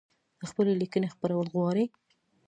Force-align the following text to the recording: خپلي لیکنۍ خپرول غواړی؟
خپلي 0.49 0.73
لیکنۍ 0.81 1.09
خپرول 1.13 1.47
غواړی؟ 1.55 1.85